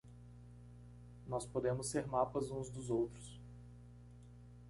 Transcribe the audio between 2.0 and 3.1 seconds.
mapas uns dos